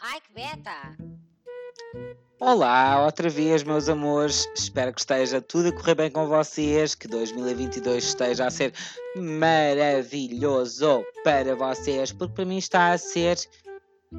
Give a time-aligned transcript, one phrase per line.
[0.00, 0.96] Ai que beta!
[2.38, 4.48] Olá, outra vez, meus amores.
[4.54, 8.72] Espero que esteja tudo a correr bem com vocês, que 2022 esteja a ser
[9.16, 13.38] maravilhoso para vocês, porque para mim está a ser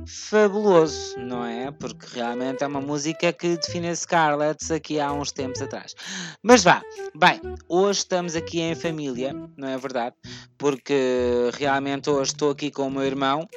[0.06, 1.72] fabuloso, não é?
[1.72, 5.96] Porque realmente é uma música que define Scarlett aqui há uns tempos atrás.
[6.44, 6.82] Mas vá,
[7.16, 7.40] bem,
[7.70, 10.18] hoje estamos aqui em família, não é verdade?
[10.58, 13.48] Porque realmente hoje estou aqui com o meu irmão,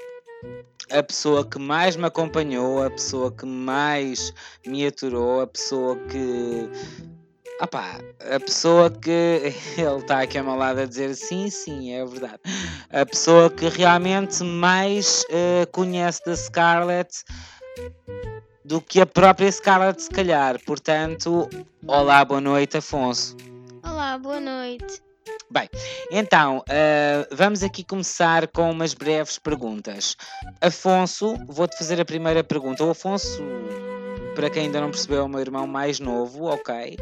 [0.93, 4.33] a pessoa que mais me acompanhou, a pessoa que mais
[4.67, 6.69] me aturou, a pessoa que.
[7.61, 9.11] Opá, a pessoa que.
[9.79, 12.41] Ele está aqui ao meu lado a dizer sim, sim, é verdade.
[12.91, 17.25] A pessoa que realmente mais uh, conhece da Scarlett
[18.65, 20.59] do que a própria Scarlett, se calhar.
[20.65, 21.49] Portanto,
[21.87, 23.37] olá, boa noite, Afonso.
[23.83, 25.03] Olá, boa noite.
[25.51, 25.69] Bem,
[26.11, 30.17] então, uh, vamos aqui começar com umas breves perguntas.
[30.61, 32.83] Afonso, vou-te fazer a primeira pergunta.
[32.83, 33.43] O Afonso,
[34.35, 36.97] para quem ainda não percebeu, é o meu irmão mais novo, ok?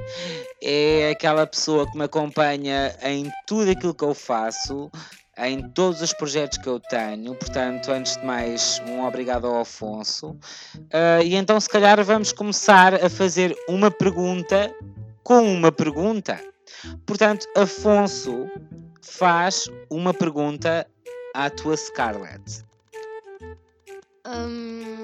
[0.62, 4.90] É aquela pessoa que me acompanha em tudo aquilo que eu faço,
[5.38, 7.34] em todos os projetos que eu tenho.
[7.36, 10.30] Portanto, antes de mais, um obrigado ao Afonso.
[10.76, 14.74] Uh, e então, se calhar, vamos começar a fazer uma pergunta
[15.22, 16.40] com uma pergunta.
[17.06, 18.48] Portanto, Afonso
[19.02, 20.86] faz uma pergunta
[21.34, 22.64] à tua Scarlett.
[24.26, 25.00] Hum,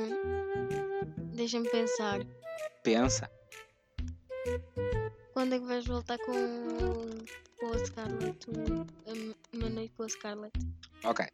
[1.36, 2.20] Deixa-me pensar.
[2.82, 3.30] Pensa.
[5.34, 6.32] Quando é que vais voltar com,
[7.60, 8.50] com a Scarlett?
[8.50, 10.58] Um, uma noite com a Scarlett?
[11.06, 11.24] Ok.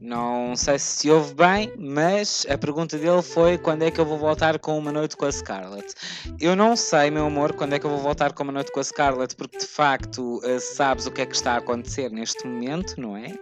[0.00, 4.06] Não sei se se ouve bem, mas a pergunta dele foi quando é que eu
[4.06, 5.94] vou voltar com uma noite com a Scarlett.
[6.40, 8.78] Eu não sei, meu amor, quando é que eu vou voltar com uma noite com
[8.78, 12.46] a Scarlett, porque de facto eh, sabes o que é que está a acontecer neste
[12.46, 13.36] momento, não é?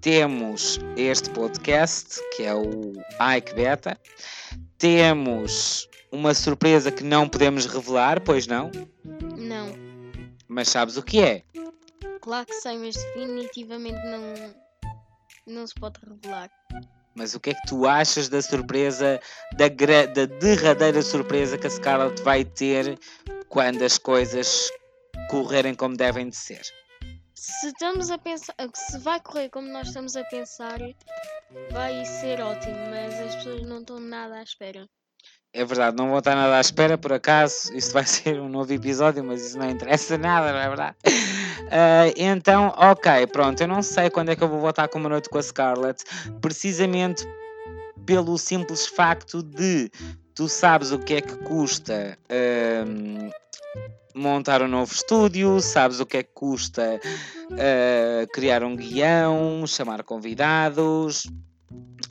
[0.00, 2.92] Temos este podcast, que é o
[3.36, 3.98] Ike Beta.
[4.78, 8.70] Temos uma surpresa que não podemos revelar, pois não?
[9.36, 9.74] Não.
[10.46, 11.42] Mas sabes o que é?
[12.20, 14.63] Claro que sei, mas definitivamente não,
[15.46, 16.50] não se pode revelar.
[17.14, 19.20] Mas o que é que tu achas da surpresa,
[19.56, 22.98] da, da derradeira surpresa que a Scarlett vai ter
[23.48, 24.68] quando as coisas
[25.30, 26.62] correrem como devem de ser?
[27.34, 30.78] Se estamos a pensar, se vai correr como nós estamos a pensar,
[31.70, 34.88] vai ser ótimo, mas as pessoas não estão nada à espera.
[35.56, 38.72] É verdade, não vou estar nada à espera, por acaso, isto vai ser um novo
[38.72, 40.96] episódio, mas isso não interessa nada, não é verdade?
[41.70, 45.08] Ah, então, ok, pronto, eu não sei quando é que eu vou voltar com uma
[45.08, 46.04] noite com a Scarlett,
[46.40, 47.24] precisamente
[48.04, 49.90] pelo simples facto de
[50.34, 53.30] tu sabes o que é que custa ahm,
[54.12, 57.00] montar um novo estúdio, sabes o que é que custa
[57.52, 61.28] ah, criar um guião, chamar convidados.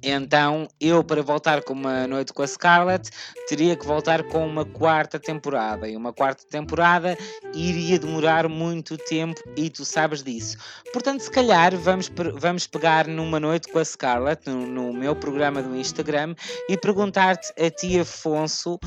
[0.03, 3.09] Então, eu para voltar com uma noite com a Scarlett,
[3.47, 5.87] teria que voltar com uma quarta temporada.
[5.87, 7.17] E uma quarta temporada
[7.53, 10.57] iria demorar muito tempo e tu sabes disso.
[10.91, 15.61] Portanto, se calhar vamos, vamos pegar numa noite com a Scarlett, no, no meu programa
[15.61, 16.35] do Instagram,
[16.67, 18.77] e perguntar-te a ti, Afonso,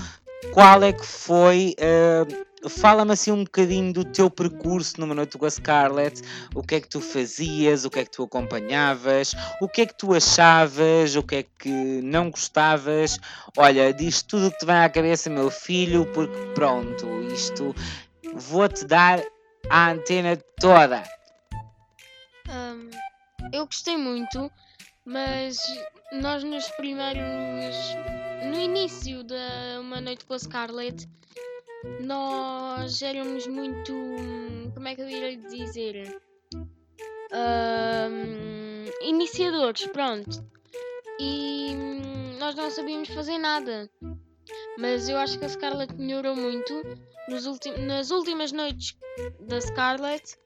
[0.53, 1.75] qual é que foi.
[1.81, 6.23] ah, Fala-me assim um bocadinho do teu percurso numa noite com a Scarlett,
[6.55, 9.87] o que é que tu fazias, o que é que tu acompanhavas, o que é
[9.87, 13.19] que tu achavas, o que é que não gostavas.
[13.57, 17.75] Olha, diz tudo o que te vem à cabeça, meu filho, porque pronto, isto
[18.35, 19.23] vou-te dar
[19.71, 21.03] a antena toda.
[22.49, 22.91] Hum,
[23.53, 24.51] eu gostei muito,
[25.05, 25.59] mas
[26.13, 27.77] nós nos primeiros.
[28.45, 31.09] No início da Uma Noite com a Scarlett,
[32.01, 33.93] nós éramos muito.
[34.75, 36.21] Como é que eu irei dizer?
[37.33, 40.45] Hum, iniciadores, pronto.
[41.19, 43.91] E hum, nós não sabíamos fazer nada.
[44.79, 46.83] Mas eu acho que a Scarlett melhorou muito
[47.79, 48.97] nas últimas noites
[49.41, 50.37] da Scarlett.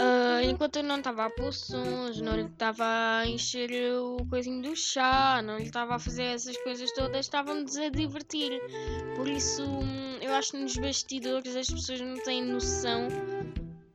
[0.00, 4.62] Ah, enquanto eu não estava a pôr sons, não lhe estava a encher o coisinho
[4.62, 8.60] do chá, não lhe estava a fazer essas coisas todas, estávamos a divertir.
[9.16, 13.08] Por isso, hum, eu acho que nos bastidores as pessoas não têm noção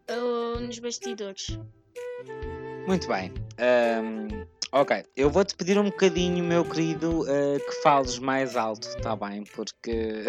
[0.07, 1.59] ah, nos bastidores.
[2.87, 3.31] Muito bem.
[3.59, 9.15] Ahm, ok, eu vou-te pedir um bocadinho, meu querido, ah, que fales mais alto, está
[9.15, 9.43] bem?
[9.43, 10.25] Porque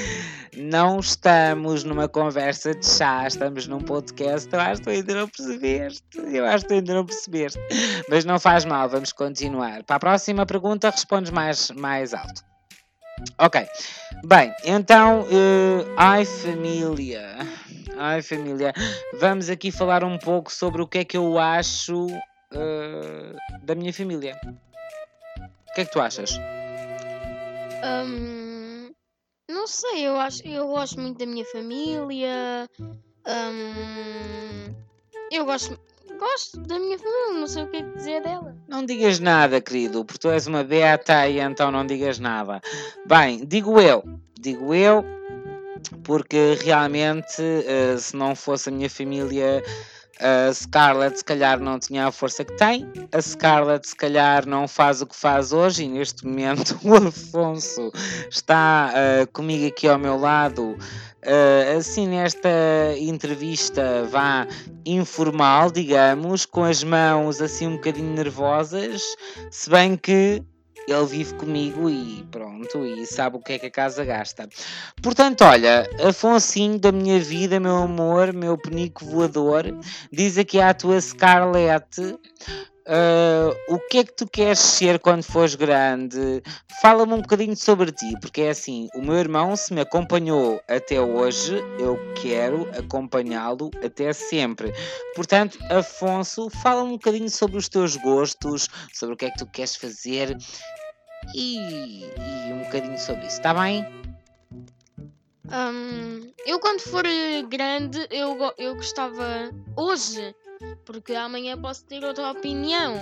[0.56, 4.48] não estamos numa conversa de chá, estamos num podcast.
[4.50, 6.18] Eu acho que tu ainda não percebeste.
[6.32, 7.60] Eu acho que tu ainda não percebeste.
[8.08, 9.82] Mas não faz mal, vamos continuar.
[9.84, 12.51] Para a próxima pergunta, respondes mais, mais alto.
[13.38, 13.66] Ok,
[14.24, 17.36] bem, então, eh, ai família,
[17.96, 18.72] ai família,
[19.18, 22.06] vamos aqui falar um pouco sobre o que é que eu acho
[22.52, 24.38] eh, da minha família.
[25.70, 26.38] O que é que tu achas?
[27.84, 28.92] Hum,
[29.50, 32.68] não sei, eu acho, eu gosto muito da minha família.
[33.26, 34.74] hum,
[35.30, 35.78] eu gosto,
[36.22, 38.56] gosto da minha família, não sei o que é que dizer dela.
[38.68, 42.60] Não digas nada, querido, porque tu és uma beta e então não digas nada.
[43.06, 44.04] Bem, digo eu,
[44.38, 45.04] digo eu,
[46.04, 49.62] porque realmente, eh, se não fosse a minha família,
[50.20, 54.68] a Scarlett se calhar não tinha a força que tem, a Scarlett se calhar não
[54.68, 57.90] faz o que faz hoje e neste momento o Afonso
[58.30, 60.76] está eh, comigo aqui ao meu lado.
[61.22, 62.48] Eh, assim, nesta
[62.98, 64.46] entrevista vá
[64.84, 69.02] informal, digamos, com as mãos assim um bocadinho nervosas,
[69.50, 70.42] se bem que
[70.88, 74.48] ele vive comigo e pronto, e sabe o que é que a casa gasta.
[75.00, 79.64] Portanto, olha, Afonsinho da minha vida, meu amor, meu penico voador,
[80.10, 82.18] diz aqui à tua Scarlett.
[82.86, 86.42] Ah, o que é que tu queres ser quando fores grande?
[86.80, 91.00] Fala-me um bocadinho sobre ti, porque é assim: o meu irmão, se me acompanhou até
[91.00, 94.72] hoje, eu quero acompanhá-lo até sempre.
[95.14, 99.46] Portanto, Afonso, fala-me um bocadinho sobre os teus gostos, sobre o que é que tu
[99.46, 100.36] queres fazer
[101.34, 103.86] e, e um bocadinho sobre isso, está bem?
[105.44, 107.04] Hum, eu quando for
[107.48, 110.34] grande, eu, eu gostava hoje,
[110.84, 112.94] porque amanhã posso ter outra opinião.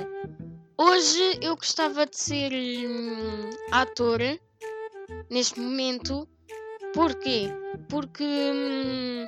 [0.77, 4.21] Hoje eu gostava de ser hum, ator
[5.31, 6.29] neste momento.
[6.95, 7.49] Porquê?
[7.89, 9.27] Porque hum,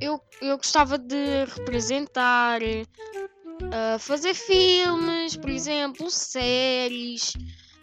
[0.00, 2.60] eu, eu gostava de representar,
[3.72, 7.32] ah, fazer filmes, por exemplo, séries,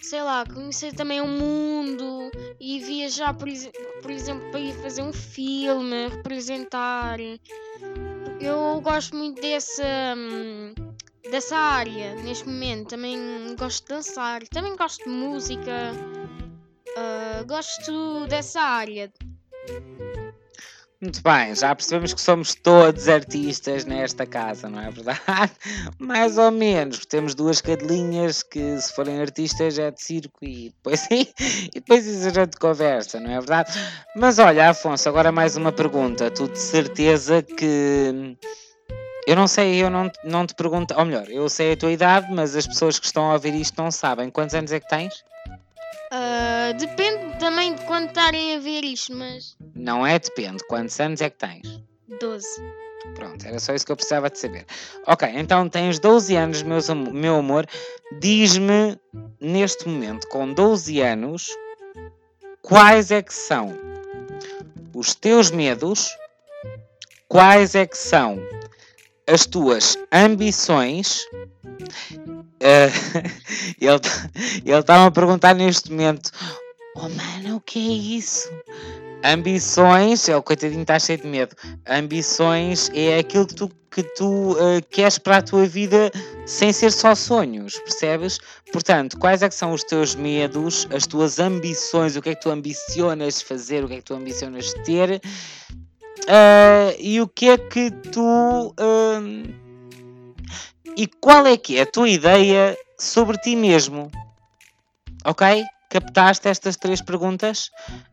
[0.02, 3.48] sei lá, conhecer também o mundo e viajar, por,
[4.02, 7.20] por exemplo, para ir fazer um filme, representar.
[8.40, 9.84] Eu gosto muito dessa,
[10.16, 10.74] hum,
[11.30, 12.90] dessa área neste momento.
[12.90, 13.18] Também
[13.58, 15.92] gosto de dançar, também gosto de música.
[16.98, 19.12] ah, gosto dessa área.
[21.06, 25.52] Muito bem, já percebemos que somos todos artistas nesta casa, não é verdade?
[26.00, 31.08] Mais ou menos, temos duas cadelinhas que, se forem artistas, é de circo e depois,
[31.14, 33.72] e depois isso a gente conversa, não é verdade?
[34.16, 36.32] Mas olha, Afonso, agora mais uma pergunta.
[36.32, 38.36] Tu de certeza que.
[39.28, 40.96] Eu não sei, eu não, não te pergunto.
[40.98, 43.80] Ou melhor, eu sei a tua idade, mas as pessoas que estão a ouvir isto
[43.80, 44.32] não sabem.
[44.32, 45.24] Quantos anos é que tens?
[46.12, 50.20] Ah, depende também de quando estarem a ver isto, mas Não é?
[50.20, 50.64] Depende.
[50.68, 51.82] Quantos anos é que tens?
[52.20, 52.48] 12.
[53.14, 54.66] Pronto, era só isso que eu precisava de saber.
[55.08, 57.66] Ok, então tens 12 anos, meus meu amor.
[58.20, 59.00] Diz-me,
[59.40, 61.50] neste momento, com 12 anos,
[62.62, 63.78] quais é que são
[64.94, 66.10] os teus medos,
[67.28, 68.40] quais é que são
[69.28, 71.26] as tuas ambições.
[72.60, 72.90] Eh,
[73.80, 74.00] ele
[74.66, 76.32] ele estava a perguntar neste momento:
[76.96, 78.50] Oh, mano, o que é isso?
[79.24, 81.56] Ambições, é o coitadinho está cheio de medo.
[81.88, 86.12] Ambições é aquilo que tu, que tu eh, queres para a tua vida
[86.46, 88.38] sem ser só sonhos, percebes?
[88.72, 92.42] Portanto, quais é que são os teus medos, as tuas ambições, o que é que
[92.42, 95.20] tu ambicionas fazer, o que é que tu ambicionas ter
[96.28, 98.74] eh, e o que é que tu.
[100.98, 104.12] E qual é que é a tua ideia sobre ti mesmo?
[105.26, 105.66] Ok?
[105.90, 107.70] Captaste estas três perguntas?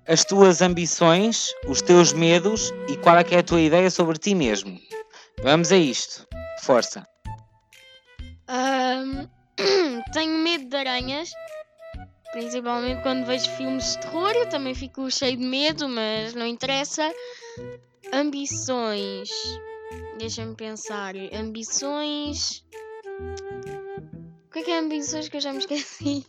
[0.06, 4.18] As tuas ambições, os teus medos e qual é que é a tua ideia sobre
[4.18, 4.78] ti mesmo?
[5.42, 6.26] Vamos a isto.
[6.62, 7.06] Força.
[8.48, 9.28] Ahm,
[10.12, 11.32] tenho medo de aranhas.
[12.32, 17.12] Principalmente quando vejo filmes de terror, eu também fico cheio de medo, mas não interessa.
[18.12, 19.28] Ambições.
[20.18, 21.14] Deixa-me pensar.
[21.32, 22.64] Ambições.
[24.46, 26.26] O que é que é ambições que eu já me esqueci?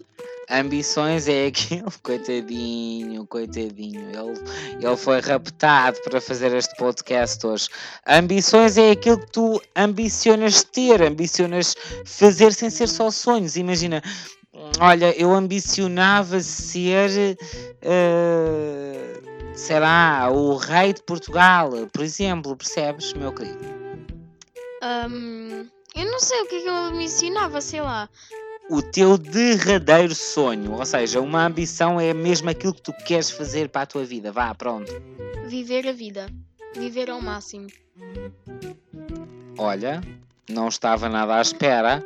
[0.49, 4.01] Ambições é aquilo, coitadinho, coitadinho.
[4.11, 7.69] Ele, ele foi raptado para fazer este podcast hoje.
[8.07, 13.55] Ambições é aquilo que tu ambicionas ter, ambicionas fazer sem ser só sonhos.
[13.55, 14.01] Imagina,
[14.79, 17.37] olha, eu ambicionava ser,
[17.81, 19.21] eh,
[19.55, 23.65] sei lá, o rei de Portugal, por exemplo, percebes, meu querido?
[24.81, 28.09] Ahm, eu não sei o que é que eu me ensinava, sei lá.
[28.69, 30.73] o teu derradeiro sonho.
[30.73, 34.31] Ou seja, uma ambição é mesmo aquilo que tu queres fazer para a tua vida.
[34.31, 34.91] Vá, pronto.
[35.45, 36.27] Viver a vida.
[36.75, 37.67] Viver ao máximo.
[39.57, 40.01] Olha,
[40.49, 42.03] não estava nada à espera.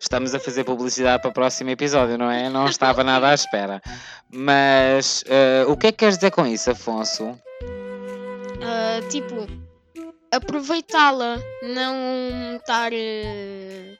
[0.00, 2.48] Estamos a fazer publicidade para o próximo episódio, não é?
[2.48, 3.82] Não estava nada à espera.
[4.32, 7.38] Mas eh, o que é que queres dizer com isso, Afonso?
[8.62, 9.46] Ah, tipo,
[10.32, 13.96] aproveitá-la, não estar eh,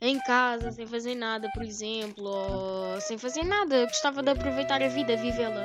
[0.00, 3.86] em casa, sem fazer nada, por exemplo, ou sem fazer nada.
[3.86, 5.64] Gostava de aproveitar a vida, vivê-la.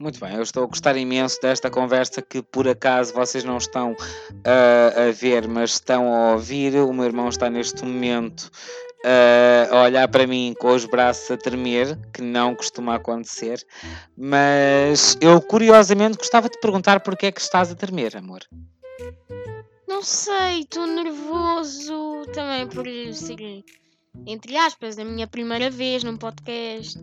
[0.00, 3.94] Muito bem, eu estou a gostar imenso desta conversa que por acaso vocês não estão
[3.94, 6.76] uh, a ver, mas estão a ouvir.
[6.76, 8.48] O meu irmão está neste momento
[9.04, 13.64] a olhar para mim com os braços a tremer, que não costuma acontecer.
[14.16, 18.40] Mas eu curiosamente gostava de perguntar porque é que estás a tremer, amor.
[19.86, 23.64] Não sei, estou nervoso também por ser,
[24.26, 27.02] entre aspas, a minha primeira vez num podcast.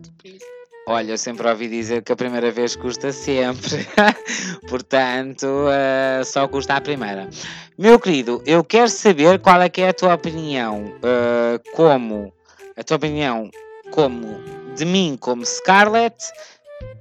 [0.88, 3.84] Olha, eu sempre ouvi dizer que a primeira vez custa sempre,
[4.70, 7.28] portanto, uh, só custa a primeira.
[7.76, 12.32] Meu querido, eu quero saber qual é que é a tua opinião, uh, como
[12.76, 13.50] a tua opinião
[13.90, 14.40] como
[14.76, 16.16] de mim como Scarlett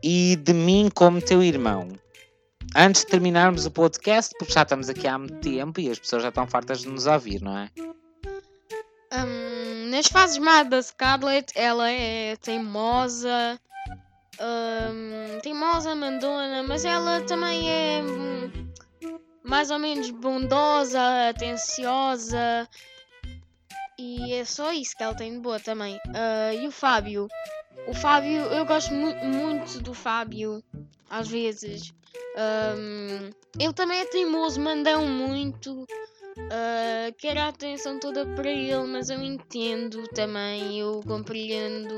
[0.01, 1.88] e de mim como teu irmão.
[2.75, 6.24] Antes de terminarmos o podcast, porque já estamos aqui há muito tempo e as pessoas
[6.24, 7.70] já estão fartas de nos ouvir, não é?
[9.13, 13.60] Um, nas fases más da Scarlett, ela é teimosa,
[14.42, 18.51] um, teimosa, mandona, mas ela também é hum,
[19.44, 22.68] mais ou menos bondosa, atenciosa.
[23.98, 25.96] E é só isso que ela tem de boa também.
[26.08, 27.27] Uh, e o Fábio?
[27.88, 30.63] O Fábio, eu gosto mu muito do Fábio,
[31.10, 31.94] às vezes.
[32.36, 35.84] Um, ele também é teimoso, mandão muito.
[36.38, 41.96] Uh, quero a atenção toda para ele, mas eu entendo também, eu compreendo.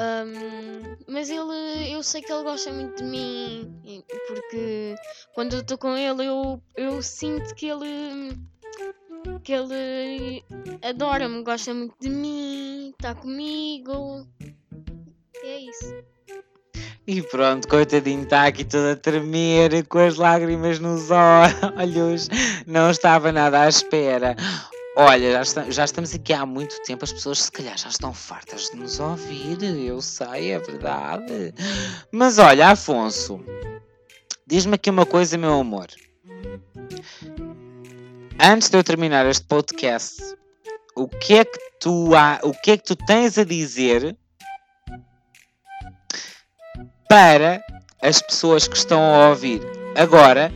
[0.00, 4.94] Um, mas ele, eu sei que ele gosta muito de mim, porque
[5.34, 8.34] quando eu estou com ele, eu, eu sinto que ele
[9.42, 10.42] que ele
[10.82, 14.26] adora-me, gosta muito de mim, está comigo.
[15.44, 15.94] É isso.
[17.06, 21.10] E pronto, coitadinho, está aqui todo a tremer, com as lágrimas nos
[21.76, 22.28] olhos,
[22.66, 24.34] não estava nada à espera.
[24.96, 28.12] Olha, já, está, já, estamos aqui há muito tempo, as pessoas se calhar já estão
[28.12, 31.54] fartas de nos ouvir, eu sei, é verdade.
[32.10, 33.40] Mas olha, Afonso,
[34.46, 35.86] diz-me aqui uma coisa, meu amor.
[38.38, 40.36] Antes de eu terminar este podcast,
[40.96, 44.16] o que é que tu, há, o que é que tu tens a dizer
[47.08, 47.62] para
[48.02, 49.62] as pessoas que estão a ouvir
[49.94, 50.52] agora?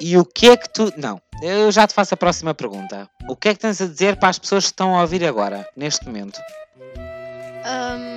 [0.00, 0.92] E o que é que tu.
[0.96, 3.08] Não, eu já te faço a próxima pergunta.
[3.28, 5.68] O que é que tens a dizer para as pessoas que estão a ouvir agora,
[5.76, 6.40] neste momento?
[6.98, 8.08] Um,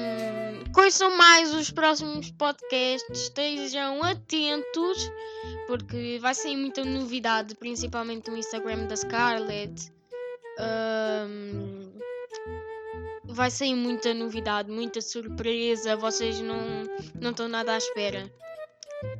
[0.91, 3.21] são mais os próximos podcasts?
[3.21, 5.11] Estejam atentos,
[5.67, 9.91] porque vai sair muita novidade, principalmente no Instagram da Scarlett.
[10.59, 11.93] Um,
[13.23, 15.95] vai sair muita novidade, muita surpresa.
[15.95, 16.83] Vocês não,
[17.19, 18.29] não estão nada à espera.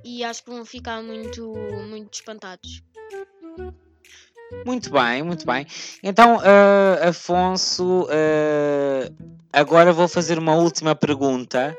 [0.04, 1.54] E acho que vão ficar muito,
[1.88, 2.84] muito espantados.
[4.66, 5.66] Muito bem, muito bem.
[6.04, 11.76] Então, uh, Afonso, uh, agora vou fazer uma última pergunta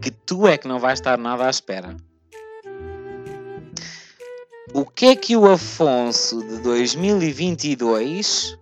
[0.00, 1.96] que tu é que não vais estar nada à espera.
[4.74, 8.58] O que é que o Afonso de 2022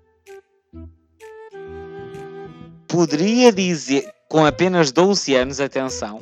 [2.86, 6.20] poderia dizer, com apenas 12 anos, atenção,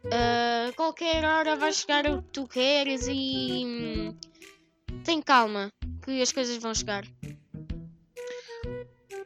[0.05, 4.17] Uh, qualquer hora vai chegar o que tu queres e hum,
[5.03, 5.71] tem calma,
[6.03, 7.05] que as coisas vão chegar.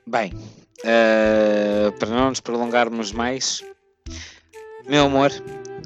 [0.08, 0.32] Bem,
[0.86, 3.63] uh, para não nos prolongarmos mais,
[4.88, 5.32] meu amor,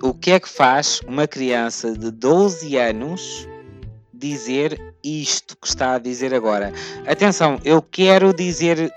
[0.01, 3.47] o que é que faz uma criança de 12 anos
[4.13, 6.73] dizer isto que está a dizer agora?
[7.07, 8.93] Atenção, eu quero dizer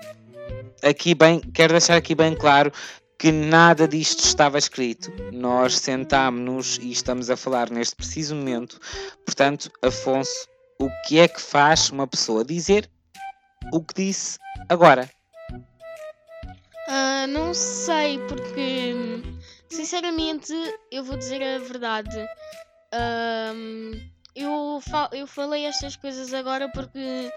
[0.81, 2.71] aqui bem, quero deixar aqui bem claro
[3.17, 5.11] que nada disto estava escrito.
[5.31, 8.79] Nós sentámos-nos e estamos a falar neste preciso momento.
[9.25, 10.47] Portanto, Afonso,
[10.79, 12.89] o que é que faz uma pessoa dizer
[13.71, 15.09] o que disse agora?
[16.93, 18.93] Uh, não sei, porque
[19.73, 20.53] Sinceramente,
[20.91, 22.15] eu vou dizer a verdade.
[22.93, 23.91] Um,
[24.35, 27.31] eu, fa eu falei estas coisas agora porque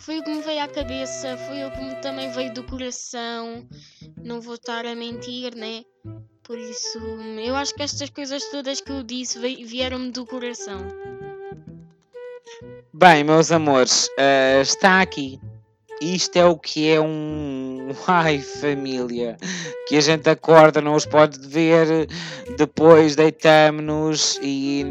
[0.00, 3.68] foi o que me veio à cabeça, foi o que me também veio do coração.
[4.24, 5.84] Não vou estar a mentir, né?
[6.42, 6.98] Por isso,
[7.44, 10.78] eu acho que estas coisas todas que eu disse vieram-me do coração.
[12.94, 15.38] Bem, meus amores, uh, está aqui.
[16.00, 16.98] Isto é o que é
[17.82, 17.94] um.
[18.06, 19.36] Ai, família!
[19.88, 22.08] Que a gente acorda, não os pode ver,
[22.56, 24.84] depois deitamos-nos e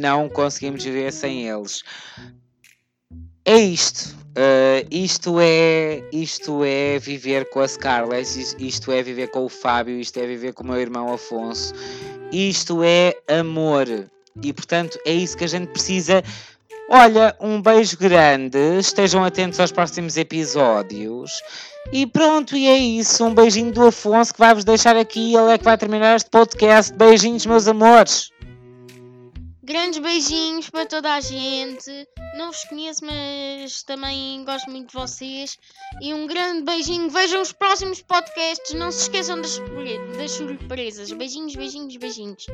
[0.00, 1.82] não conseguimos viver sem eles.
[3.44, 4.16] É isto.
[4.38, 9.98] Uh, isto é isto é viver com a Scarlett, isto é viver com o Fábio,
[9.98, 11.74] isto é viver com o meu irmão Afonso.
[12.30, 13.88] Isto é amor.
[14.40, 16.22] E portanto é isso que a gente precisa
[16.90, 21.42] Olha, um beijo grande, estejam atentos aos próximos episódios.
[21.92, 23.24] E pronto, e é isso.
[23.26, 25.34] Um beijinho do Afonso que vai vos deixar aqui.
[25.34, 26.92] Ele é que vai terminar este podcast.
[26.94, 28.30] Beijinhos, meus amores.
[29.62, 32.08] Grandes beijinhos para toda a gente.
[32.38, 35.58] Não vos conheço, mas também gosto muito de vocês.
[36.00, 37.10] E um grande beijinho.
[37.10, 38.74] Vejam os próximos podcasts.
[38.74, 39.60] Não se esqueçam das,
[40.16, 41.12] das surpresas.
[41.12, 42.46] Beijinhos, beijinhos, beijinhos.